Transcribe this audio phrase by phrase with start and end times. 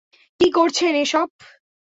[0.39, 1.27] কি করছেন এসব?